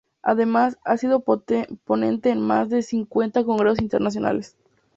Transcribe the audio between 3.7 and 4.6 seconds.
internacionales.